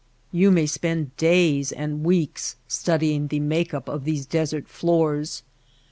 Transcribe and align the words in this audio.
You 0.31 0.49
may 0.49 0.65
spend 0.65 1.15
days 1.17 1.71
and 1.71 2.03
weeks 2.03 2.55
studying 2.67 3.27
the 3.27 3.39
make 3.39 3.71
up 3.71 3.87
of 3.87 4.03
these 4.03 4.25
desert 4.25 4.67
floors. 4.67 5.43